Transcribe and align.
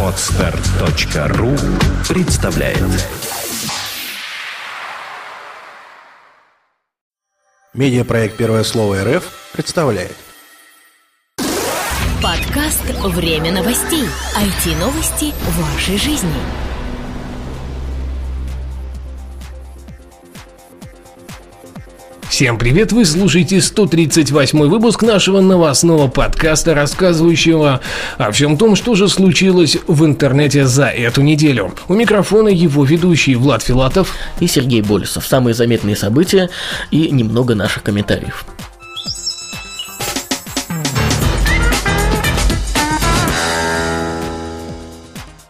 Отстар.ру 0.00 1.56
представляет 2.08 2.78
Медиапроект 7.72 8.36
«Первое 8.36 8.62
слово 8.62 9.02
РФ» 9.02 9.24
представляет 9.52 10.14
Подкаст 12.22 12.84
«Время 13.06 13.50
новостей». 13.50 14.04
IT-новости 14.36 15.34
вашей 15.58 15.98
жизни. 15.98 16.73
Всем 22.34 22.58
привет, 22.58 22.90
вы 22.90 23.04
слушаете 23.04 23.60
138 23.60 24.58
выпуск 24.66 25.04
нашего 25.04 25.40
новостного 25.40 26.08
подкаста, 26.08 26.74
рассказывающего 26.74 27.80
о 28.18 28.32
всем 28.32 28.58
том, 28.58 28.74
что 28.74 28.96
же 28.96 29.08
случилось 29.08 29.78
в 29.86 30.04
интернете 30.04 30.66
за 30.66 30.86
эту 30.86 31.22
неделю. 31.22 31.72
У 31.86 31.94
микрофона 31.94 32.48
его 32.48 32.84
ведущий 32.84 33.36
Влад 33.36 33.62
Филатов 33.62 34.16
и 34.40 34.48
Сергей 34.48 34.82
Болесов. 34.82 35.24
Самые 35.24 35.54
заметные 35.54 35.94
события 35.94 36.50
и 36.90 37.08
немного 37.12 37.54
наших 37.54 37.84
комментариев. 37.84 38.44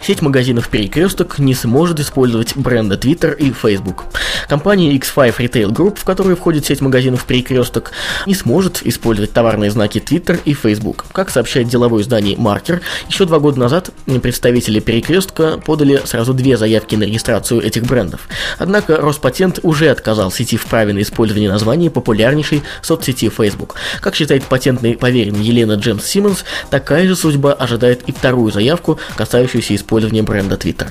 Сеть 0.04 0.20
магазинов 0.20 0.68
«Перекресток» 0.68 1.38
не 1.38 1.54
сможет 1.54 1.98
использовать 1.98 2.54
бренды 2.56 2.96
Twitter 2.96 3.34
и 3.34 3.50
Facebook. 3.52 4.04
Компания 4.50 4.94
X5 4.98 5.38
Retail 5.38 5.70
Group, 5.70 5.98
в 5.98 6.04
которую 6.04 6.36
входит 6.36 6.66
сеть 6.66 6.82
магазинов 6.82 7.24
«Перекресток», 7.24 7.92
не 8.26 8.34
сможет 8.34 8.82
использовать 8.82 9.32
товарные 9.32 9.70
знаки 9.70 9.96
Twitter 10.06 10.38
и 10.44 10.52
Facebook. 10.52 11.06
Как 11.12 11.30
сообщает 11.30 11.68
деловое 11.68 12.02
издание 12.02 12.36
«Маркер», 12.36 12.82
еще 13.08 13.24
два 13.24 13.38
года 13.38 13.58
назад 13.58 13.92
представители 14.22 14.78
«Перекрестка» 14.78 15.56
подали 15.56 16.02
сразу 16.04 16.34
две 16.34 16.58
заявки 16.58 16.96
на 16.96 17.04
регистрацию 17.04 17.62
этих 17.62 17.84
брендов. 17.84 18.28
Однако 18.58 18.98
Роспатент 18.98 19.60
уже 19.62 19.88
отказал 19.88 20.30
сети 20.30 20.58
в 20.58 20.66
праве 20.66 20.92
на 20.92 21.00
использование 21.00 21.48
названия 21.48 21.88
популярнейшей 21.88 22.62
соцсети 22.82 23.30
Facebook. 23.30 23.76
Как 24.02 24.14
считает 24.14 24.44
патентный 24.44 24.98
поверенный 24.98 25.42
Елена 25.42 25.76
Джемс 25.76 26.04
Симмонс, 26.04 26.44
такая 26.68 27.08
же 27.08 27.16
судьба 27.16 27.54
ожидает 27.54 28.02
и 28.06 28.12
вторую 28.12 28.52
заявку, 28.52 28.98
касающуюся 29.16 29.74
использования 29.74 29.93
использования 29.94 30.22
бренда 30.22 30.56
Twitter. 30.56 30.88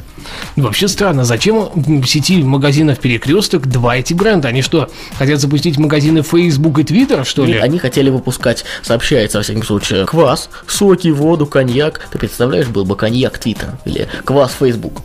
Вообще 0.56 0.88
странно, 0.88 1.26
зачем 1.26 1.70
в 1.76 2.06
сети 2.06 2.42
магазинов 2.42 3.00
Перекресток 3.00 3.68
два 3.68 3.98
эти 3.98 4.14
бренда? 4.14 4.48
Они 4.48 4.62
что, 4.62 4.90
хотят 5.18 5.42
запустить 5.42 5.78
магазины 5.78 6.22
Facebook 6.22 6.80
и 6.80 6.84
Twitter, 6.84 7.26
что 7.26 7.46
ли? 7.46 7.58
Они 7.58 7.80
хотели 7.80 8.10
выпускать, 8.10 8.64
сообщается, 8.82 9.40
во 9.40 9.44
всяком 9.44 9.64
случае, 9.64 10.06
квас, 10.06 10.50
соки, 10.68 11.10
воду, 11.10 11.46
коньяк. 11.46 12.08
Ты 12.12 12.18
представляешь, 12.18 12.68
был 12.68 12.86
бы 12.86 12.96
коньяк 12.96 13.38
Twitter 13.38 13.72
или 13.86 14.08
квас 14.24 14.56
Facebook. 14.58 15.02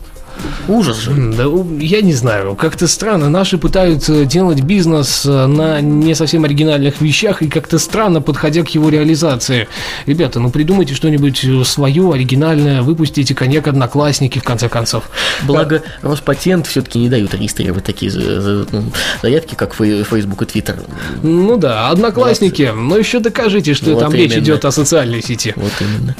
Ужас 0.67 0.97
же. 0.97 1.11
Да, 1.11 1.45
я 1.79 2.01
не 2.01 2.13
знаю, 2.13 2.55
как-то 2.55 2.87
странно. 2.87 3.29
Наши 3.29 3.57
пытаются 3.57 4.25
делать 4.25 4.61
бизнес 4.61 5.25
э, 5.25 5.45
на 5.47 5.81
не 5.81 6.13
совсем 6.15 6.43
оригинальных 6.43 7.01
вещах 7.01 7.41
и 7.41 7.49
как-то 7.49 7.79
странно 7.79 8.21
подходя 8.21 8.63
к 8.63 8.69
его 8.69 8.89
реализации. 8.89 9.67
Ребята, 10.05 10.39
ну 10.39 10.51
придумайте 10.51 10.93
что-нибудь 10.93 11.43
э, 11.43 11.63
свое, 11.63 12.13
оригинальное, 12.13 12.81
выпустите 12.81 13.33
коньяк 13.33 13.67
одноклассники 13.67 14.39
в 14.39 14.43
конце 14.43 14.69
концов. 14.69 15.09
Благо, 15.43 15.81
Роспатент 16.01 16.67
все-таки 16.67 16.99
не 16.99 17.09
дают 17.09 17.33
регистрировать 17.33 17.83
такие 17.83 18.11
ну, 18.11 18.83
заявки, 19.21 19.55
как 19.55 19.73
Facebook 19.73 20.41
и 20.43 20.45
Twitter. 20.45 20.79
Ну 21.23 21.57
да, 21.57 21.89
одноклассники, 21.89 22.71
но 22.75 22.97
еще 22.97 23.19
докажите, 23.19 23.73
что 23.73 23.91
вот 23.91 23.99
там 23.99 24.13
именно. 24.13 24.23
речь 24.23 24.37
идет 24.37 24.65
о 24.65 24.71
социальной 24.71 25.21
сети. 25.21 25.53
Вот 25.55 25.71
именно. 25.81 26.15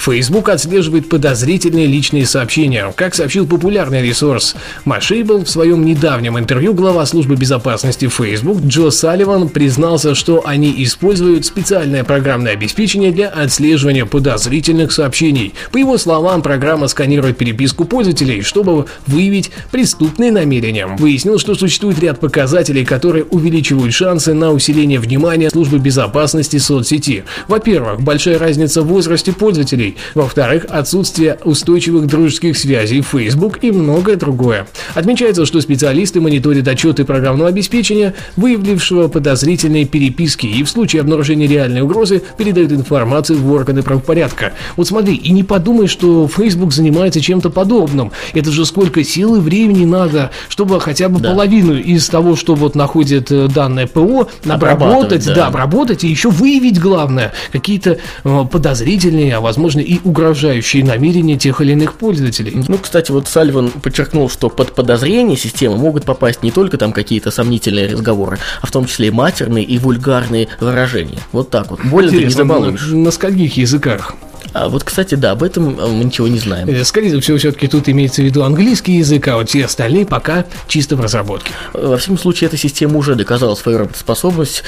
Facebook 0.00 0.48
отслеживает 0.48 1.10
подозрительные 1.10 1.86
личные 1.86 2.24
сообщения. 2.24 2.90
Как 2.96 3.14
сообщил 3.14 3.46
популярный 3.46 4.02
ресурс 4.02 4.54
Mashable 4.86 5.44
в 5.44 5.50
своем 5.50 5.84
недавнем 5.84 6.38
интервью, 6.38 6.72
глава 6.72 7.04
службы 7.04 7.36
безопасности 7.36 8.08
Facebook 8.08 8.62
Джо 8.62 8.88
Салливан 8.88 9.50
признался, 9.50 10.14
что 10.14 10.42
они 10.46 10.72
используют 10.82 11.44
специальное 11.44 12.02
программное 12.02 12.52
обеспечение 12.52 13.12
для 13.12 13.28
отслеживания 13.28 14.06
подозрительных 14.06 14.90
сообщений. 14.90 15.52
По 15.70 15.76
его 15.76 15.98
словам, 15.98 16.40
программа 16.40 16.88
сканирует 16.88 17.36
переписку 17.36 17.84
пользователей, 17.84 18.40
чтобы 18.40 18.86
выявить 19.06 19.50
преступные 19.70 20.32
намерения. 20.32 20.86
Выяснил, 20.86 21.38
что 21.38 21.54
существует 21.54 21.98
ряд 21.98 22.20
показателей, 22.20 22.86
которые 22.86 23.24
увеличивают 23.24 23.92
шансы 23.92 24.32
на 24.32 24.50
усиление 24.52 24.98
внимания 24.98 25.50
службы 25.50 25.78
безопасности 25.78 26.56
соцсети. 26.56 27.24
Во-первых, 27.48 28.00
большая 28.00 28.38
разница 28.38 28.80
в 28.80 28.86
возрасте 28.86 29.32
пользователей 29.32 29.89
друзей. 29.90 29.96
Во-вторых, 30.14 30.66
отсутствие 30.68 31.38
устойчивых 31.44 32.06
дружеских 32.06 32.56
связей 32.56 33.02
Facebook 33.02 33.58
и 33.62 33.70
многое 33.70 34.16
другое. 34.16 34.66
Отмечается, 34.94 35.46
что 35.46 35.60
специалисты 35.60 36.20
мониторят 36.20 36.68
отчеты 36.68 37.04
программного 37.04 37.48
обеспечения, 37.48 38.14
выявившего 38.36 39.08
подозрительные 39.08 39.84
переписки 39.84 40.46
и 40.46 40.62
в 40.62 40.68
случае 40.68 41.00
обнаружения 41.00 41.48
реальной 41.48 41.82
угрозы 41.82 42.22
передают 42.36 42.72
информацию 42.72 43.38
в 43.38 43.52
органы 43.52 43.82
правопорядка. 43.82 44.52
Вот 44.76 44.88
смотри, 44.88 45.14
и 45.14 45.32
не 45.32 45.42
подумай, 45.42 45.86
что 45.86 46.28
Facebook 46.28 46.72
занимается 46.72 47.20
чем-то 47.20 47.50
подобным. 47.50 48.12
Это 48.34 48.50
же 48.50 48.64
сколько 48.64 49.02
сил 49.04 49.36
и 49.36 49.40
времени 49.40 49.84
надо, 49.84 50.30
чтобы 50.48 50.80
хотя 50.80 51.08
бы 51.08 51.20
да. 51.20 51.30
половину 51.32 51.74
из 51.74 52.08
того, 52.08 52.36
что 52.36 52.54
вот 52.54 52.74
находит 52.74 53.30
э, 53.30 53.48
данное 53.48 53.86
ПО, 53.86 54.28
обработать, 54.48 55.26
да. 55.26 55.34
да, 55.34 55.46
обработать 55.46 56.04
и 56.04 56.08
еще 56.08 56.30
выявить 56.30 56.80
главное 56.80 57.32
какие-то 57.52 57.98
э, 58.24 58.44
подозрительные, 58.50 59.36
а 59.36 59.40
возможно 59.40 59.79
возможны 59.80 59.82
и 59.82 60.00
угрожающие 60.04 60.84
намерения 60.84 61.36
тех 61.36 61.60
или 61.60 61.72
иных 61.72 61.94
пользователей. 61.94 62.62
Ну, 62.68 62.78
кстати, 62.78 63.10
вот 63.10 63.28
Сальван 63.28 63.70
подчеркнул, 63.70 64.28
что 64.28 64.48
под 64.48 64.74
подозрение 64.74 65.36
системы 65.36 65.76
могут 65.76 66.04
попасть 66.04 66.42
не 66.42 66.50
только 66.50 66.78
там 66.78 66.92
какие-то 66.92 67.30
сомнительные 67.30 67.88
разговоры, 67.88 68.38
а 68.60 68.66
в 68.66 68.70
том 68.70 68.86
числе 68.86 69.08
и 69.08 69.10
матерные 69.10 69.64
и 69.64 69.78
вульгарные 69.78 70.48
выражения. 70.60 71.18
Вот 71.32 71.50
так 71.50 71.70
вот. 71.70 71.80
Больно 71.84 72.10
ты 72.10 72.24
не 72.24 72.30
забалуешь. 72.30 72.88
На, 72.88 72.96
на 72.96 73.10
скольких 73.10 73.56
языках? 73.56 74.14
А 74.52 74.68
вот, 74.68 74.84
кстати, 74.84 75.14
да, 75.14 75.32
об 75.32 75.42
этом 75.42 75.78
э, 75.78 75.86
мы 75.86 76.04
ничего 76.04 76.28
не 76.28 76.38
знаем. 76.38 76.68
Э, 76.68 76.84
скорее 76.84 77.20
всего, 77.20 77.38
все-таки 77.38 77.68
тут 77.68 77.88
имеется 77.88 78.22
в 78.22 78.24
виду 78.24 78.42
английский 78.42 78.98
язык, 78.98 79.28
а 79.28 79.36
вот 79.36 79.48
все 79.48 79.64
остальные 79.64 80.06
пока 80.06 80.44
чисто 80.66 80.96
в 80.96 81.00
разработке. 81.00 81.52
Во 81.72 81.96
всяком 81.96 82.18
случае, 82.18 82.48
эта 82.48 82.56
система 82.56 82.98
уже 82.98 83.14
доказала 83.14 83.54
свою 83.54 83.78
работоспособность. 83.78 84.62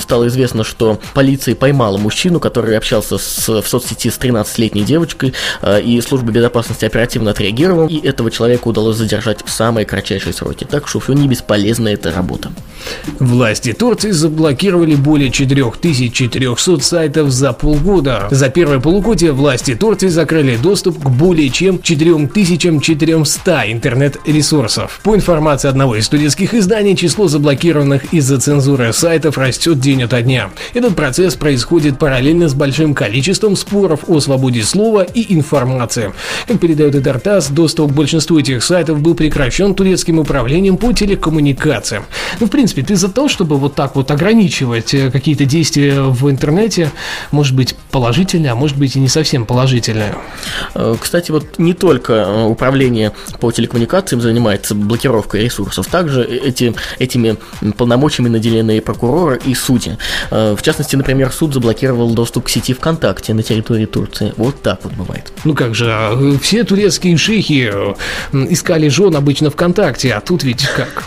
Стало 0.00 0.28
известно, 0.28 0.64
что 0.64 1.00
полиция 1.14 1.54
поймала 1.54 1.98
мужчину, 1.98 2.40
который 2.40 2.76
общался 2.76 3.18
с, 3.18 3.48
в 3.48 3.66
соцсети 3.66 4.10
с 4.10 4.18
13-летней 4.18 4.82
девочкой, 4.82 5.34
э, 5.62 5.82
и 5.82 6.00
служба 6.00 6.32
безопасности 6.32 6.84
оперативно 6.84 7.32
отреагировала, 7.32 7.88
и 7.88 8.04
этого 8.06 8.30
человека 8.30 8.68
удалось 8.68 8.96
задержать 8.96 9.44
в 9.44 9.50
самые 9.50 9.84
кратчайшие 9.84 10.32
сроки. 10.32 10.64
Так 10.64 10.88
что 10.88 11.00
все 11.00 11.12
не 11.12 11.28
бесполезна 11.28 11.88
эта 11.88 12.12
работа. 12.12 12.50
Власти 13.18 13.72
Турции 13.72 14.10
заблокировали 14.10 14.94
более 14.94 15.30
4400 15.30 16.80
сайтов 16.80 17.30
за 17.30 17.52
полгода. 17.52 18.28
За 18.30 18.48
первое 18.48 18.80
полугодие 18.80 19.25
события 19.26 19.32
власти 19.32 19.74
Турции 19.74 20.08
закрыли 20.08 20.56
доступ 20.56 20.98
к 21.02 21.08
более 21.08 21.50
чем 21.50 21.80
4400 21.80 23.72
интернет-ресурсов. 23.72 25.00
По 25.02 25.14
информации 25.14 25.68
одного 25.68 25.96
из 25.96 26.06
студентских 26.06 26.54
изданий, 26.54 26.96
число 26.96 27.28
заблокированных 27.28 28.12
из-за 28.12 28.38
цензуры 28.38 28.92
сайтов 28.92 29.38
растет 29.38 29.80
день 29.80 30.02
ото 30.04 30.22
дня. 30.22 30.50
Этот 30.74 30.94
процесс 30.94 31.34
происходит 31.34 31.98
параллельно 31.98 32.48
с 32.48 32.54
большим 32.54 32.94
количеством 32.94 33.56
споров 33.56 34.00
о 34.08 34.20
свободе 34.20 34.62
слова 34.62 35.02
и 35.02 35.34
информации. 35.34 36.12
Как 36.46 36.60
передает 36.60 36.94
Эдартас, 36.94 37.48
доступ 37.48 37.92
к 37.92 37.94
большинству 37.94 38.38
этих 38.38 38.62
сайтов 38.62 39.00
был 39.00 39.14
прекращен 39.14 39.74
турецким 39.74 40.18
управлением 40.18 40.76
по 40.76 40.92
телекоммуникациям. 40.92 42.04
Ну, 42.40 42.46
в 42.46 42.50
принципе, 42.50 42.82
ты 42.82 42.96
за 42.96 43.08
то, 43.08 43.28
чтобы 43.28 43.56
вот 43.56 43.74
так 43.74 43.96
вот 43.96 44.10
ограничивать 44.10 44.94
э, 44.94 45.10
какие-то 45.10 45.44
действия 45.44 46.02
в 46.02 46.30
интернете, 46.30 46.90
может 47.32 47.56
быть 47.56 47.74
положительные, 47.90 48.52
а 48.52 48.54
может 48.54 48.76
быть 48.76 48.96
и 48.96 49.00
не 49.00 49.08
совсем 49.16 49.46
положительное. 49.46 50.14
Э, 50.74 50.94
кстати, 51.00 51.30
вот 51.30 51.58
не 51.58 51.72
только 51.72 52.12
э, 52.12 52.44
управление 52.44 53.12
по 53.40 53.50
телекоммуникациям 53.50 54.20
занимается 54.20 54.74
блокировкой 54.74 55.44
ресурсов, 55.44 55.86
также 55.86 56.22
эти, 56.22 56.74
этими 56.98 57.38
полномочиями 57.78 58.28
наделены 58.28 58.76
и 58.76 58.80
прокуроры, 58.80 59.40
и 59.42 59.54
судьи. 59.54 59.96
Э, 60.30 60.54
в 60.54 60.60
частности, 60.60 60.96
например, 60.96 61.32
суд 61.32 61.54
заблокировал 61.54 62.10
доступ 62.10 62.44
к 62.44 62.48
сети 62.50 62.74
ВКонтакте 62.74 63.32
на 63.32 63.42
территории 63.42 63.86
Турции. 63.86 64.34
Вот 64.36 64.60
так 64.60 64.80
вот 64.84 64.92
бывает. 64.92 65.32
Ну 65.44 65.54
как 65.54 65.74
же, 65.74 65.90
а, 65.90 66.14
все 66.42 66.64
турецкие 66.64 67.16
шейхи 67.16 67.72
искали 68.32 68.88
жен 68.88 69.16
обычно 69.16 69.48
ВКонтакте, 69.48 70.12
а 70.12 70.20
тут 70.20 70.44
ведь 70.44 70.66
как? 70.76 71.04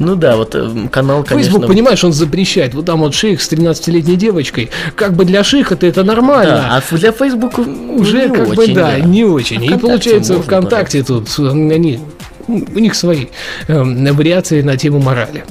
Ну 0.00 0.16
да, 0.16 0.34
вот 0.34 0.56
канал, 0.90 1.22
конечно... 1.22 1.52
Facebook, 1.52 1.68
понимаешь, 1.68 2.02
он 2.02 2.12
запрещает. 2.12 2.74
Вот 2.74 2.86
там 2.86 2.98
вот 2.98 3.14
шейх 3.14 3.40
с 3.40 3.52
13-летней 3.52 4.16
девочкой. 4.16 4.70
Как 4.96 5.14
бы 5.14 5.24
для 5.24 5.44
шейха-то 5.44 5.86
это 5.86 6.02
нормально. 6.02 6.56
Да, 6.56 6.82
а 6.90 6.96
для 7.04 7.12
Facebook 7.12 7.43
Facebook 7.50 7.98
уже 8.00 8.28
как 8.28 8.48
очень, 8.48 8.54
бы 8.54 8.66
да, 8.68 8.92
да, 8.92 9.00
не 9.00 9.24
очень. 9.24 9.68
А 9.68 9.74
и 9.74 9.78
получается 9.78 10.40
ВКонтакте 10.40 11.02
тут 11.02 11.28
они 11.38 12.00
у 12.46 12.78
них 12.78 12.94
свои 12.94 13.26
э, 13.68 13.82
вариации 13.82 14.62
на 14.62 14.76
тему 14.76 15.00
морали. 15.00 15.44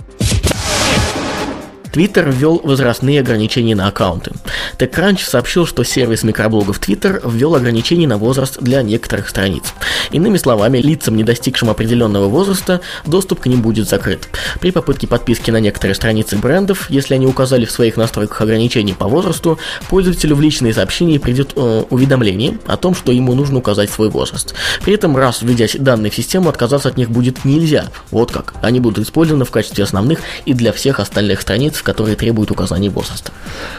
Twitter 1.93 2.31
ввел 2.31 2.59
возрастные 2.63 3.19
ограничения 3.19 3.75
на 3.75 3.87
аккаунты. 3.87 4.31
TechCrunch 4.79 5.23
сообщил, 5.23 5.67
что 5.67 5.83
сервис 5.83 6.23
микроблогов 6.23 6.79
Twitter 6.79 7.21
ввел 7.23 7.53
ограничения 7.53 8.07
на 8.07 8.17
возраст 8.17 8.57
для 8.59 8.81
некоторых 8.81 9.29
страниц. 9.29 9.63
Иными 10.11 10.37
словами, 10.37 10.79
лицам, 10.79 11.15
не 11.15 11.23
достигшим 11.23 11.69
определенного 11.69 12.27
возраста, 12.29 12.81
доступ 13.05 13.41
к 13.41 13.45
ним 13.45 13.61
будет 13.61 13.87
закрыт. 13.87 14.27
При 14.59 14.71
попытке 14.71 15.05
подписки 15.05 15.51
на 15.51 15.59
некоторые 15.59 15.93
страницы 15.93 16.35
брендов, 16.35 16.89
если 16.89 17.13
они 17.13 17.27
указали 17.27 17.65
в 17.65 17.71
своих 17.71 17.95
настройках 17.95 18.41
ограничения 18.41 18.95
по 18.95 19.07
возрасту, 19.07 19.59
пользователю 19.87 20.35
в 20.35 20.41
личные 20.41 20.73
сообщения 20.73 21.19
придет 21.19 21.53
э, 21.55 21.83
уведомление 21.91 22.57
о 22.65 22.75
том, 22.75 22.95
что 22.95 23.11
ему 23.11 23.35
нужно 23.35 23.59
указать 23.59 23.91
свой 23.91 24.09
возраст. 24.09 24.55
При 24.83 24.95
этом, 24.95 25.15
раз 25.15 25.43
введя 25.43 25.67
данные 25.75 26.09
в 26.09 26.15
систему, 26.15 26.49
отказаться 26.49 26.89
от 26.89 26.97
них 26.97 27.11
будет 27.11 27.45
нельзя. 27.45 27.85
Вот 28.09 28.31
как. 28.31 28.55
Они 28.63 28.79
будут 28.79 29.05
использованы 29.05 29.45
в 29.45 29.51
качестве 29.51 29.83
основных 29.83 30.19
и 30.45 30.53
для 30.53 30.73
всех 30.73 30.99
остальных 30.99 31.41
страниц, 31.41 31.82
которые 31.83 32.15
требуют 32.15 32.51
указания 32.51 32.89
возраста. 32.89 33.31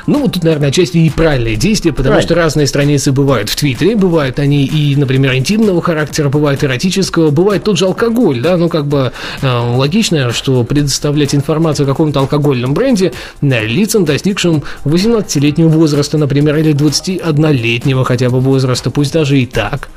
Ну, 0.06 0.20
вот 0.20 0.34
тут, 0.34 0.44
наверное, 0.44 0.68
отчасти 0.68 0.98
и 0.98 1.10
правильное 1.10 1.56
действие, 1.56 1.92
потому 1.92 2.14
Правильно. 2.14 2.26
что 2.26 2.34
разные 2.34 2.66
страницы 2.66 3.12
бывают 3.12 3.48
в 3.48 3.56
Твиттере, 3.56 3.96
бывают 3.96 4.38
они 4.38 4.64
и, 4.64 4.94
например, 4.96 5.34
интимного 5.34 5.82
характера, 5.82 6.28
бывают 6.28 6.62
эротического, 6.62 7.30
бывает 7.30 7.64
тот 7.64 7.78
же 7.78 7.86
алкоголь, 7.86 8.40
да, 8.40 8.56
ну, 8.56 8.68
как 8.68 8.86
бы 8.86 9.12
э, 9.42 9.76
логично, 9.76 10.32
что 10.32 10.62
предоставлять 10.64 11.34
информацию 11.34 11.84
о 11.84 11.88
каком-то 11.88 12.20
алкогольном 12.20 12.74
бренде 12.74 13.12
э, 13.40 13.66
лицам, 13.66 14.04
достигшим 14.04 14.62
18-летнего 14.84 15.68
возраста, 15.68 16.18
например, 16.18 16.56
или 16.56 16.74
21-летнего 16.74 18.04
хотя 18.04 18.30
бы 18.30 18.40
возраста, 18.40 18.90
пусть 18.90 19.12
даже 19.12 19.40
и 19.40 19.46
так. 19.46 19.88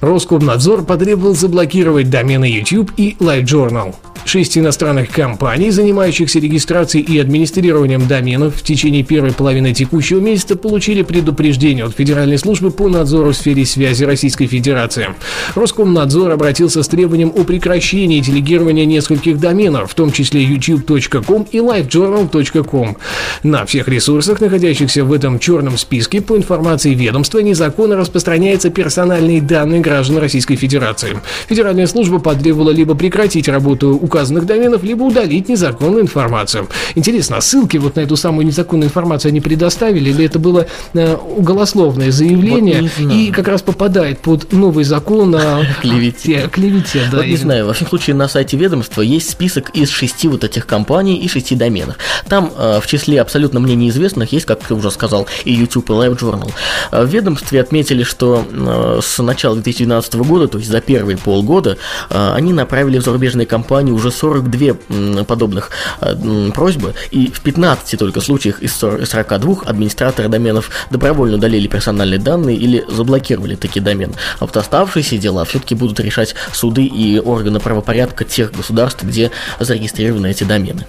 Роскомнадзор 0.00 0.84
потребовал 0.84 1.34
заблокировать 1.34 2.08
домены 2.08 2.46
YouTube 2.46 2.92
и 2.96 3.16
LiveJournal. 3.20 3.94
Шесть 4.30 4.56
иностранных 4.56 5.10
компаний, 5.10 5.72
занимающихся 5.72 6.38
регистрацией 6.38 7.04
и 7.04 7.18
администрированием 7.18 8.06
доменов 8.06 8.54
в 8.54 8.62
течение 8.62 9.02
первой 9.02 9.32
половины 9.32 9.74
текущего 9.74 10.20
месяца 10.20 10.54
получили 10.54 11.02
предупреждение 11.02 11.84
от 11.84 11.96
Федеральной 11.96 12.38
службы 12.38 12.70
по 12.70 12.88
надзору 12.88 13.32
в 13.32 13.36
сфере 13.36 13.66
связи 13.66 14.04
Российской 14.04 14.46
Федерации. 14.46 15.08
Роскомнадзор 15.56 16.30
обратился 16.30 16.84
с 16.84 16.86
требованием 16.86 17.32
о 17.34 17.42
прекращении 17.42 18.20
делегирования 18.20 18.84
нескольких 18.84 19.40
доменов, 19.40 19.90
в 19.90 19.94
том 19.96 20.12
числе 20.12 20.44
youtube.com 20.44 21.48
и 21.50 21.58
livejournal.com. 21.58 22.98
На 23.42 23.66
всех 23.66 23.88
ресурсах, 23.88 24.40
находящихся 24.40 25.04
в 25.04 25.12
этом 25.12 25.40
черном 25.40 25.76
списке, 25.76 26.20
по 26.20 26.36
информации 26.36 26.94
ведомства, 26.94 27.40
незаконно 27.40 27.96
распространяются 27.96 28.70
персональные 28.70 29.42
данные 29.42 29.80
граждан 29.80 30.18
Российской 30.18 30.54
Федерации. 30.54 31.20
Федеральная 31.48 31.88
служба 31.88 32.20
потребовала 32.20 32.70
либо 32.70 32.94
прекратить 32.94 33.48
работу 33.48 33.98
указанных 34.00 34.19
доменов, 34.28 34.82
либо 34.82 35.02
удалить 35.02 35.48
незаконную 35.48 36.02
информацию. 36.02 36.68
Интересно, 36.94 37.38
а 37.38 37.40
ссылки 37.40 37.76
вот 37.76 37.96
на 37.96 38.00
эту 38.00 38.16
самую 38.16 38.46
незаконную 38.46 38.88
информацию 38.88 39.30
они 39.30 39.40
предоставили, 39.40 40.10
или 40.10 40.24
это 40.24 40.38
было 40.38 40.66
э, 40.94 41.16
уголословное 41.16 42.10
заявление 42.10 42.90
Вот 42.98 43.12
и 43.12 43.30
как 43.30 43.48
раз 43.48 43.62
попадает 43.62 44.20
под 44.20 44.52
новый 44.52 44.84
закон 44.84 45.34
о 45.34 45.62
Клевете. 45.80 46.48
клевете, 46.52 47.02
да. 47.10 47.18
вот 47.18 47.26
не 47.26 47.36
знаю, 47.36 47.66
во 47.66 47.72
всяком 47.72 47.90
случае 47.90 48.16
на 48.16 48.28
сайте 48.28 48.56
ведомства 48.56 49.02
есть 49.02 49.30
список 49.30 49.70
из 49.70 49.90
шести 49.90 50.28
вот 50.28 50.44
этих 50.44 50.66
компаний 50.66 51.16
и 51.16 51.28
шести 51.28 51.54
доменов. 51.54 51.96
Там 52.28 52.52
э, 52.56 52.80
в 52.80 52.86
числе 52.86 53.20
абсолютно 53.20 53.60
мне 53.60 53.74
неизвестных 53.74 54.32
есть, 54.32 54.46
как 54.46 54.60
ты 54.60 54.74
уже 54.74 54.90
сказал, 54.90 55.26
и 55.44 55.52
YouTube, 55.52 55.90
и 55.90 55.92
LiveJournal. 55.92 56.50
Э, 56.92 57.04
в 57.04 57.08
ведомстве 57.08 57.60
отметили, 57.60 58.02
что 58.02 58.44
э, 58.50 59.00
с 59.02 59.22
начала 59.22 59.54
2012 59.54 60.14
года, 60.16 60.48
то 60.48 60.58
есть 60.58 60.70
за 60.70 60.80
первые 60.80 61.16
полгода, 61.16 61.76
э, 62.10 62.32
они 62.34 62.52
направили 62.52 62.98
в 62.98 63.04
зарубежные 63.04 63.46
компании 63.46 63.92
уже 63.92 64.09
42 64.10 64.76
м, 64.88 65.24
подобных 65.24 65.70
э, 66.00 66.50
просьбы, 66.54 66.94
и 67.10 67.30
в 67.30 67.40
15 67.40 67.98
только 67.98 68.20
случаях 68.20 68.62
из 68.62 68.74
40 68.74 69.06
42 69.06 69.62
администраторы 69.64 70.28
доменов 70.28 70.70
добровольно 70.90 71.36
удалили 71.36 71.66
персональные 71.66 72.18
данные 72.18 72.56
или 72.56 72.84
заблокировали 72.88 73.54
такие 73.54 73.82
домены. 73.82 74.14
А 74.38 74.46
вот 74.46 74.56
оставшиеся 74.56 75.18
дела 75.18 75.44
все-таки 75.44 75.74
будут 75.74 76.00
решать 76.00 76.34
суды 76.52 76.84
и 76.84 77.18
органы 77.18 77.60
правопорядка 77.60 78.24
тех 78.24 78.52
государств, 78.52 79.02
где 79.02 79.30
зарегистрированы 79.58 80.30
эти 80.30 80.44
домены. 80.44 80.86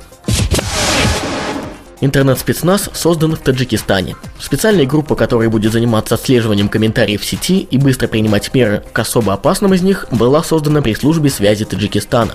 Интернет-спецназ 2.01 2.89
создан 2.93 3.35
в 3.35 3.39
Таджикистане. 3.39 4.15
Специальная 4.39 4.87
группа, 4.87 5.13
которая 5.15 5.49
будет 5.49 5.71
заниматься 5.71 6.15
отслеживанием 6.15 6.67
комментариев 6.67 7.21
в 7.21 7.25
сети 7.25 7.59
и 7.59 7.77
быстро 7.77 8.07
принимать 8.07 8.51
меры 8.55 8.83
к 8.91 8.97
особо 8.97 9.33
опасным 9.33 9.75
из 9.75 9.83
них, 9.83 10.07
была 10.09 10.41
создана 10.41 10.81
при 10.81 10.95
службе 10.95 11.29
связи 11.29 11.63
Таджикистана. 11.63 12.33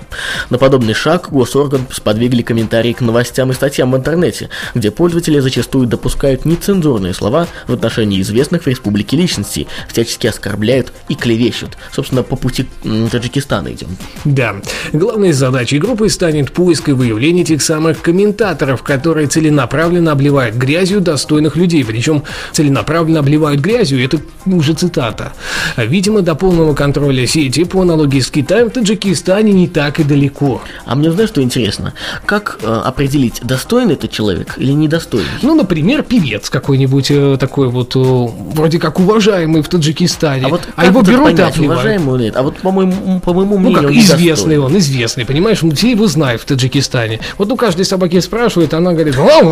На 0.49 0.57
подобный 0.57 0.93
шаг 0.93 1.27
госорган 1.31 1.81
сподвигли 1.91 2.43
комментарии 2.43 2.93
к 2.93 3.01
новостям 3.01 3.51
и 3.51 3.53
статьям 3.53 3.91
в 3.91 3.97
интернете, 3.97 4.49
где 4.73 4.89
пользователи 4.89 5.39
зачастую 5.39 5.85
допускают 5.85 6.45
нецензурные 6.45 7.13
слова 7.13 7.45
в 7.67 7.73
отношении 7.73 8.21
известных 8.21 8.63
в 8.63 8.67
республике 8.67 9.17
личностей, 9.17 9.67
всячески 9.89 10.27
оскорбляют 10.27 10.93
и 11.09 11.15
клевещут. 11.15 11.77
Собственно, 11.91 12.23
по 12.23 12.37
пути 12.37 12.69
Таджикистана 13.11 13.73
идем. 13.73 13.89
Да. 14.23 14.55
Главной 14.93 15.33
задачей 15.33 15.77
группы 15.77 16.07
станет 16.07 16.53
поиск 16.53 16.87
и 16.87 16.93
выявление 16.93 17.43
тех 17.43 17.61
самых 17.61 18.01
комментаторов, 18.01 18.81
которые 18.81 19.27
целенаправленно 19.27 19.56
обливают 19.63 20.55
грязью 20.55 21.01
достойных 21.01 21.55
людей. 21.55 21.83
Причем 21.83 22.23
целенаправленно 22.51 23.19
обливают 23.19 23.61
грязью, 23.61 24.03
это 24.03 24.19
уже 24.45 24.73
цитата. 24.73 25.33
Видимо, 25.75 26.21
до 26.21 26.35
полного 26.35 26.73
контроля 26.73 27.25
сети 27.27 27.63
по 27.63 27.81
аналогии 27.81 28.19
с 28.19 28.29
Китаем 28.29 28.69
в 28.69 28.73
Таджикистане 28.73 29.53
не 29.53 29.67
так 29.67 29.99
и 29.99 30.03
далеко. 30.03 30.61
А 30.85 30.95
мне 30.95 31.11
знаешь, 31.11 31.29
что 31.29 31.41
интересно? 31.41 31.93
Как 32.25 32.59
э, 32.61 32.67
определить, 32.67 33.41
достойный 33.43 33.93
этот 33.93 34.11
человек 34.11 34.55
или 34.57 34.71
недостойный? 34.71 35.27
Ну, 35.41 35.55
например, 35.55 36.03
певец 36.03 36.49
какой-нибудь 36.49 37.11
э, 37.11 37.37
такой 37.39 37.69
вот, 37.69 37.95
э, 37.95 37.99
вроде 37.99 38.79
как 38.79 38.99
уважаемый 38.99 39.61
в 39.61 39.69
Таджикистане. 39.69 40.45
А 40.45 40.49
вот 40.49 40.61
а 40.75 40.85
его 40.85 41.01
это 41.01 41.11
берут 41.11 41.29
и 41.29 41.31
понять, 41.31 41.55
обливают. 41.55 41.81
уважаемый 41.81 42.15
или 42.17 42.23
нет? 42.25 42.35
А 42.35 42.43
вот 42.43 42.57
по 42.57 42.71
моему, 42.71 43.19
по 43.19 43.33
моему 43.33 43.57
Ну 43.57 43.59
мнению, 43.59 43.81
как, 43.81 43.91
он 43.91 43.99
известный 43.99 44.57
он, 44.57 44.77
известный, 44.77 45.25
понимаешь, 45.25 45.61
ну, 45.61 45.71
все 45.71 45.91
его 45.91 46.07
знают 46.07 46.41
в 46.41 46.45
Таджикистане. 46.45 47.19
Вот 47.37 47.51
у 47.51 47.55
каждой 47.55 47.85
собаки 47.85 48.19
спрашивают, 48.19 48.73
она 48.73 48.93
говорит, 48.93 49.15
вау, 49.15 49.46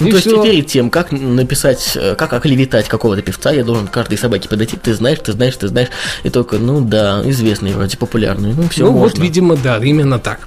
Ну, 0.00 0.10
то 0.10 0.16
есть 0.16 0.26
всё. 0.26 0.42
перед 0.42 0.66
тем, 0.66 0.90
как 0.90 1.12
написать, 1.12 1.92
э, 1.96 2.14
как 2.14 2.32
оклеветать 2.32 2.88
какого-то 2.88 3.22
певца, 3.22 3.50
я 3.50 3.64
должен 3.64 3.86
к 3.86 3.90
каждой 3.90 4.18
собаке 4.18 4.48
подойти, 4.48 4.76
ты 4.76 4.94
знаешь, 4.94 5.18
ты 5.22 5.32
знаешь, 5.32 5.56
ты 5.56 5.68
знаешь, 5.68 5.88
и 6.22 6.30
только, 6.30 6.58
ну 6.58 6.80
да, 6.80 7.22
известный 7.24 7.72
вроде, 7.72 7.96
популярный, 7.96 8.54
ну 8.54 8.68
все 8.68 8.84
ну 8.84 8.92
можно. 8.92 9.08
вот, 9.08 9.18
видимо, 9.18 9.56
да, 9.56 9.78
именно 9.78 10.18
так. 10.18 10.40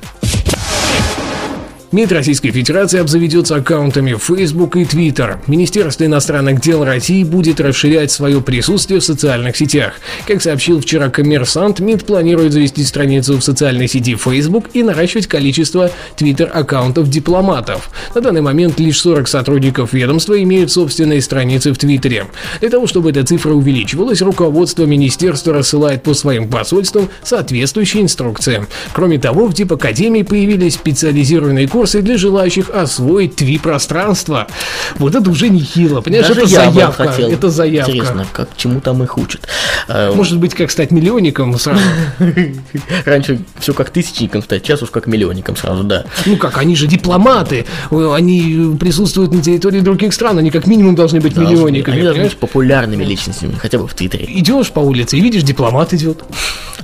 МИД 1.91 2.13
Российской 2.13 2.51
Федерации 2.51 3.01
обзаведется 3.01 3.57
аккаунтами 3.57 4.13
Facebook 4.13 4.77
и 4.77 4.83
Twitter. 4.83 5.39
Министерство 5.47 6.05
иностранных 6.05 6.61
дел 6.61 6.85
России 6.85 7.25
будет 7.25 7.59
расширять 7.59 8.11
свое 8.11 8.39
присутствие 8.39 9.01
в 9.01 9.03
социальных 9.03 9.57
сетях. 9.57 9.95
Как 10.25 10.41
сообщил 10.41 10.79
вчера 10.79 11.09
коммерсант, 11.09 11.81
МИД 11.81 12.05
планирует 12.05 12.53
завести 12.53 12.85
страницу 12.85 13.35
в 13.35 13.41
социальной 13.41 13.89
сети 13.89 14.15
Facebook 14.15 14.67
и 14.71 14.83
наращивать 14.83 15.27
количество 15.27 15.91
Twitter-аккаунтов 16.15 17.09
дипломатов. 17.09 17.89
На 18.15 18.21
данный 18.21 18.41
момент 18.41 18.79
лишь 18.79 19.01
40 19.01 19.27
сотрудников 19.27 19.91
ведомства 19.91 20.41
имеют 20.41 20.71
собственные 20.71 21.21
страницы 21.21 21.73
в 21.73 21.77
Твиттере. 21.77 22.27
Для 22.61 22.69
того, 22.69 22.87
чтобы 22.87 23.09
эта 23.09 23.25
цифра 23.25 23.51
увеличивалась, 23.51 24.21
руководство 24.21 24.85
министерства 24.85 25.55
рассылает 25.55 26.03
по 26.03 26.13
своим 26.13 26.47
посольствам 26.47 27.09
соответствующие 27.21 28.03
инструкции. 28.03 28.65
Кроме 28.93 29.19
того, 29.19 29.47
в 29.47 29.53
Дипакадемии 29.53 30.23
появились 30.23 30.75
специализированные 30.75 31.67
курсы 31.67 31.80
для 31.85 32.17
желающих 32.17 32.69
освоить 32.69 33.35
тви-пространство. 33.35 34.47
Вот 34.95 35.15
это 35.15 35.29
уже 35.29 35.49
нехило, 35.49 36.01
понимаешь, 36.01 36.27
Даже 36.27 36.41
это 36.41 36.49
я 36.49 36.71
заявка, 36.71 37.07
хотел. 37.07 37.29
это 37.29 37.49
заявка. 37.49 37.91
Интересно, 37.91 38.25
как 38.31 38.49
чему 38.57 38.79
там 38.81 39.03
их 39.03 39.17
учат. 39.17 39.47
Э, 39.87 40.13
Может 40.13 40.39
быть, 40.39 40.53
как 40.53 40.71
стать 40.71 40.91
миллионником 40.91 41.57
сразу? 41.57 41.81
Раньше 43.05 43.39
все 43.59 43.73
как 43.73 43.89
тысячником 43.89 44.41
стать, 44.41 44.63
сейчас 44.65 44.81
уж 44.81 44.89
как 44.89 45.07
миллионником 45.07 45.55
сразу, 45.55 45.83
да. 45.83 46.05
Ну 46.25 46.37
как, 46.37 46.57
они 46.57 46.75
же 46.75 46.87
дипломаты, 46.87 47.65
э, 47.89 48.13
они 48.15 48.75
присутствуют 48.79 49.33
на 49.33 49.41
территории 49.41 49.79
других 49.81 50.13
стран, 50.13 50.37
они 50.37 50.51
как 50.51 50.67
минимум 50.67 50.95
должны 50.95 51.19
быть 51.19 51.35
миллионниками, 51.35 51.95
Они 51.97 52.03
должны 52.05 52.23
быть 52.25 52.37
популярными 52.37 53.03
личностями, 53.03 53.55
хотя 53.59 53.77
бы 53.77 53.87
в 53.87 53.93
Твиттере. 53.93 54.25
Идешь 54.27 54.71
по 54.71 54.79
улице 54.79 55.17
и 55.17 55.21
видишь, 55.21 55.43
дипломат 55.43 55.93
идет. 55.93 56.23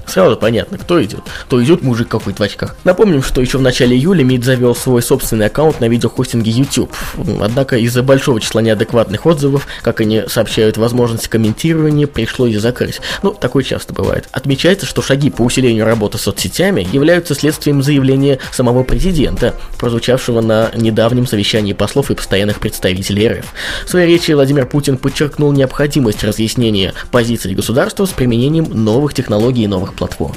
Сразу 0.08 0.38
понятно, 0.38 0.78
кто 0.78 1.04
идет. 1.04 1.22
То 1.50 1.64
идет 1.64 1.84
мужик 1.84 2.08
какой-то 2.08 2.42
в 2.42 2.46
очках. 2.46 2.76
Напомним, 2.84 3.22
что 3.22 3.42
еще 3.42 3.58
в 3.58 3.62
начале 3.62 3.96
июля 3.96 4.24
МИД 4.24 4.46
завел 4.46 4.76
свой 4.76 5.02
собственный 5.02 5.48
аккаунт 5.48 5.82
на 5.82 5.90
видеохостинге 5.90 6.52
YouTube. 6.52 6.96
Однако 7.42 7.78
из-за 7.78 8.04
большого 8.04 8.40
числа 8.40 8.62
неадекватных 8.62 9.26
отзывов, 9.26 9.68
как 9.82 10.02
они 10.02 10.24
сообщают, 10.28 10.78
возможность 10.78 11.28
комментирования 11.28 12.08
пришлось 12.08 12.56
закрыть. 12.56 13.02
Ну, 13.22 13.32
такое 13.32 13.64
часто 13.64 13.94
бывает. 13.94 14.30
Отмечается, 14.32 14.86
что 14.86 15.02
шаги 15.02 15.30
по 15.30 15.42
усилению 15.42 15.86
работы 15.86 16.18
соцсетями 16.18 16.88
являются 16.92 17.36
следствием 17.36 17.84
заявления 17.84 18.40
самого 18.52 18.84
президента, 18.84 19.56
прозвучавшего 19.78 20.42
на 20.42 20.72
недавнем 20.74 21.28
совещании 21.28 21.74
послов 21.74 22.12
и 22.12 22.16
постоянных 22.16 22.60
представителей 22.60 23.28
РФ. 23.28 23.46
В 23.86 23.90
своей 23.90 24.08
речи 24.08 24.32
Владимир 24.32 24.66
Путин 24.66 24.98
подчеркнул 24.98 25.52
необходимость 25.52 26.24
разъяснения 26.24 26.94
позиции 27.12 27.54
государства 27.54 28.06
с 28.06 28.10
применением 28.10 28.66
новых 28.72 29.14
технологий 29.14 29.64
и 29.64 29.68
новых 29.68 29.97
платформ. 29.97 30.35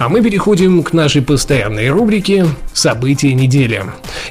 А 0.00 0.08
мы 0.08 0.22
переходим 0.22 0.82
к 0.82 0.94
нашей 0.94 1.20
постоянной 1.20 1.90
рубрике 1.90 2.46
«События 2.72 3.34
недели». 3.34 3.82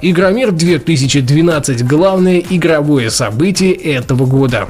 Игромир 0.02 0.52
2012– 0.52 1.86
главное 1.88 2.42
игровое 2.50 3.12
событие 3.12 3.74
этого 3.74 4.26
года. 4.26 4.70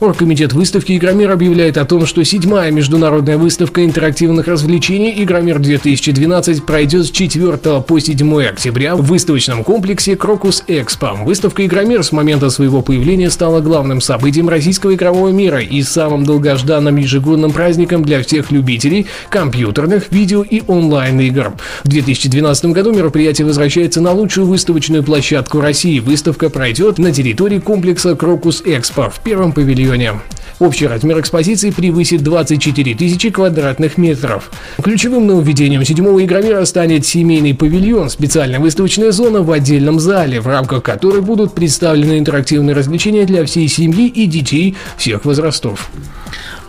Оргкомитет 0.00 0.54
выставки 0.54 0.96
Игромир 0.96 1.30
объявляет 1.32 1.76
о 1.76 1.84
том, 1.84 2.06
что 2.06 2.24
седьмая 2.24 2.70
международная 2.70 3.36
выставка 3.36 3.84
интерактивных 3.84 4.48
развлечений 4.48 5.12
Игромир 5.22 5.58
2012 5.58 6.64
пройдет 6.64 7.04
с 7.04 7.10
4 7.10 7.58
по 7.82 7.98
7 7.98 8.42
октября 8.42 8.96
в 8.96 9.02
выставочном 9.02 9.62
комплексе 9.62 10.16
Крокус 10.16 10.64
Экспо. 10.68 11.16
Выставка 11.22 11.66
Игромир 11.66 12.02
с 12.02 12.12
момента 12.12 12.48
своего 12.48 12.80
появления 12.80 13.28
стала 13.28 13.60
главным 13.60 14.00
событием 14.00 14.48
российского 14.48 14.94
игрового 14.94 15.28
мира 15.28 15.60
и 15.60 15.82
самым 15.82 16.24
долгожданным 16.24 16.96
ежегодным 16.96 17.50
праздником 17.50 18.02
для 18.02 18.22
всех 18.22 18.50
любителей 18.50 19.06
компьютерных, 19.28 20.10
видео 20.10 20.29
видео 20.30 20.42
и 20.42 20.62
онлайн-игр. 20.66 21.54
В 21.84 21.88
2012 21.88 22.66
году 22.66 22.92
мероприятие 22.92 23.46
возвращается 23.46 24.00
на 24.00 24.12
лучшую 24.12 24.46
выставочную 24.46 25.02
площадку 25.02 25.60
России. 25.60 25.98
Выставка 25.98 26.50
пройдет 26.50 26.98
на 26.98 27.12
территории 27.12 27.58
комплекса 27.58 28.14
Крокус 28.14 28.62
Экспо 28.64 29.10
в 29.10 29.20
первом 29.20 29.52
павильоне. 29.52 30.14
Общий 30.60 30.86
размер 30.86 31.18
экспозиции 31.20 31.70
превысит 31.70 32.22
24 32.22 32.94
тысячи 32.94 33.30
квадратных 33.30 33.96
метров. 33.96 34.50
Ключевым 34.82 35.26
нововведением 35.26 35.84
седьмого 35.84 36.22
игромира 36.22 36.64
станет 36.66 37.06
семейный 37.06 37.54
павильон, 37.54 38.10
специальная 38.10 38.60
выставочная 38.60 39.10
зона 39.10 39.40
в 39.42 39.50
отдельном 39.50 39.98
зале, 39.98 40.40
в 40.40 40.46
рамках 40.46 40.82
которой 40.82 41.22
будут 41.22 41.54
представлены 41.54 42.18
интерактивные 42.18 42.76
развлечения 42.76 43.24
для 43.24 43.44
всей 43.46 43.68
семьи 43.68 44.06
и 44.06 44.26
детей 44.26 44.76
всех 44.98 45.24
возрастов. 45.24 45.90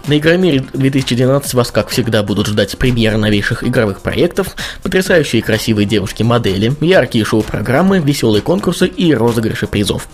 На 0.08 0.17
Игромире 0.17 0.65
2012 0.74 1.53
вас, 1.53 1.70
как 1.70 1.89
всегда, 1.89 2.24
будут 2.24 2.48
ждать 2.48 2.75
премьеры 2.77 3.17
новейших 3.17 3.63
игровых 3.63 4.01
проектов, 4.01 4.55
потрясающие 4.81 5.43
красивые 5.43 5.86
девушки-модели, 5.86 6.74
яркие 6.81 7.24
шоу-программы, 7.24 8.00
веселые 8.00 8.41
конкурсы 8.41 8.88
и 8.88 9.13
розыгрыши 9.13 9.67
призов. 9.67 10.08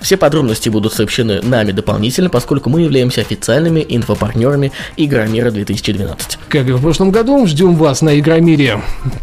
Все 0.00 0.16
подробности 0.16 0.68
будут 0.68 0.92
сообщены 0.92 1.42
нами 1.42 1.72
дополнительно, 1.72 2.30
поскольку 2.30 2.70
мы 2.70 2.82
являемся 2.82 3.22
официальными 3.22 3.84
инфопартнерами 3.88 4.70
Игромира 4.96 5.50
2012. 5.50 6.38
Как 6.48 6.68
и 6.68 6.72
в 6.72 6.80
прошлом 6.80 7.10
году, 7.10 7.44
ждем 7.46 7.74
вас 7.74 8.02
на 8.02 8.18
Игромире. 8.18 8.82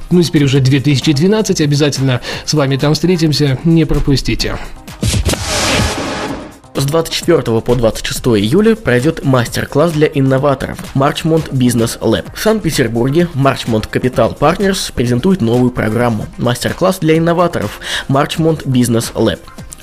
Ну, 0.09 0.21
теперь 0.21 0.43
уже 0.43 0.59
2012, 0.59 1.61
обязательно 1.61 2.19
с 2.45 2.53
вами 2.53 2.75
там 2.75 2.95
встретимся, 2.95 3.57
не 3.63 3.85
пропустите. 3.85 4.57
С 6.81 6.85
24 6.85 7.61
по 7.61 7.75
26 7.75 8.19
июля 8.39 8.75
пройдет 8.75 9.23
мастер-класс 9.23 9.91
для 9.91 10.07
инноваторов 10.07 10.79
Marchmont 10.95 11.51
Business 11.51 11.99
Lab. 11.99 12.25
В 12.33 12.39
Санкт-Петербурге 12.39 13.27
Marchmont 13.35 13.87
Capital 13.87 14.35
Partners 14.35 14.91
презентует 14.91 15.41
новую 15.41 15.69
программу 15.69 16.25
мастер-класс 16.39 16.97
для 16.97 17.19
инноваторов 17.19 17.79
Marchmont 18.09 18.65
Business 18.65 19.13
Lab 19.13 19.37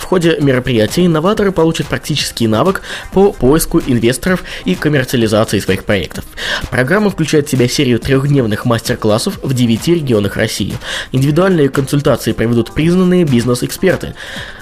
ходе 0.04 0.38
мероприятия 0.40 1.06
инноваторы 1.06 1.52
получат 1.52 1.86
практический 1.86 2.46
навык 2.46 2.82
по 3.12 3.32
поиску 3.32 3.80
инвесторов 3.86 4.44
и 4.64 4.74
коммерциализации 4.74 5.58
своих 5.58 5.84
проектов. 5.84 6.24
Программа 6.70 7.10
включает 7.10 7.48
в 7.48 7.50
себя 7.50 7.68
серию 7.68 7.98
трехдневных 7.98 8.64
мастер-классов 8.64 9.38
в 9.42 9.52
9 9.52 9.88
регионах 9.88 10.36
России. 10.36 10.74
Индивидуальные 11.12 11.68
консультации 11.68 12.32
проведут 12.32 12.72
признанные 12.72 13.24
бизнес-эксперты. 13.24 14.14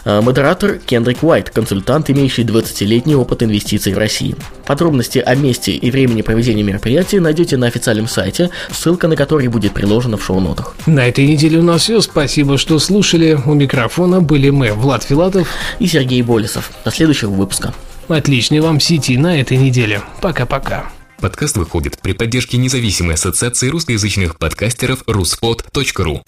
А, 0.05 0.23
модератор 0.23 0.79
Кендрик 0.79 1.23
Уайт, 1.23 1.51
консультант, 1.51 2.11
имеющий 2.11 2.43
20-летний 2.43 3.15
опыт 3.15 3.43
инвестиций 3.43 3.93
в 3.93 3.99
России. 3.99 4.37
Подробности 4.67 5.19
о 5.19 5.35
месте 5.35 5.73
и 5.73 5.91
времени 5.91 6.23
проведения 6.23 6.63
мероприятия 6.63 7.21
найдете 7.21 7.57
на 7.57 7.67
официальном 7.67 8.09
сайте, 8.09 8.51
ссылка 8.71 9.09
на 9.09 9.17
который 9.17 9.49
будет 9.49 9.73
приложена 9.73 10.17
в 10.17 10.25
шоу-нотах. 10.25 10.75
На 10.87 11.09
этой 11.09 11.27
неделе 11.27 11.59
у 11.59 11.63
нас 11.63 11.83
все. 11.83 12.01
Спасибо, 12.01 12.59
что 12.59 12.79
слушали. 12.79 13.39
У 13.47 13.55
микрофона 13.55 14.21
были 14.21 14.51
мы, 14.51 14.73
Влад 14.73 15.05
Филатов 15.05 15.26
Филатов 15.27 15.49
и 15.81 15.87
Сергей 15.87 16.23
Болесов. 16.23 16.71
До 16.85 16.91
следующего 16.91 17.31
выпуска. 17.31 17.75
Отличной 18.09 18.61
вам 18.61 18.79
сети 18.79 19.17
на 19.17 19.41
этой 19.41 19.57
неделе. 19.57 20.03
Пока-пока. 20.23 20.93
Подкаст 21.21 21.57
выходит 21.57 21.99
при 22.01 22.13
поддержке 22.13 22.57
независимой 22.59 23.15
ассоциации 23.15 23.69
русскоязычных 23.69 24.39
подкастеров 24.39 25.03
ruspod.ru 25.09 26.23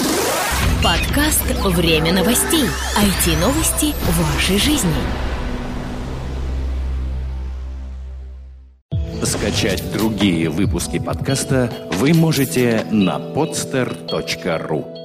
Подкаст 0.83 1.43
«Время 1.65 2.13
новостей». 2.13 2.65
IT-новости 2.97 3.95
вашей 4.19 4.59
жизни. 4.59 4.91
Скачать 9.23 9.85
другие 9.93 10.49
выпуски 10.49 10.99
подкаста 10.99 11.71
вы 11.93 12.15
можете 12.15 12.87
на 12.91 13.19
podster.ru 13.19 14.98